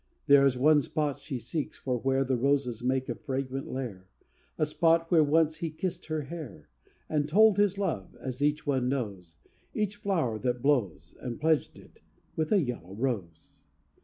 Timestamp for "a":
3.07-3.13, 4.57-4.65, 12.51-12.59